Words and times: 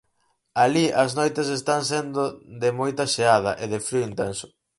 Alí 0.63 0.85
as 1.03 1.11
noites 1.19 1.47
están 1.59 1.81
sendo 1.91 2.21
de 2.61 2.69
moita 2.79 3.03
xeada 3.15 3.51
e 3.63 3.65
de 3.71 3.79
frío 3.87 4.03
intenso. 4.11 4.47